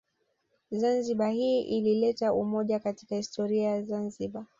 [0.71, 4.45] Zanzibar hii ilileta umoja katika historia ya zanzibar